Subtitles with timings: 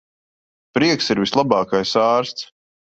[0.79, 2.53] Prieks ir vislabākais ārsts.